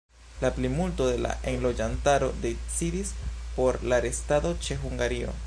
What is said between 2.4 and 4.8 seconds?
decidis por la restado